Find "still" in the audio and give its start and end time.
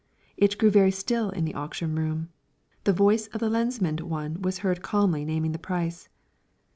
0.89-1.29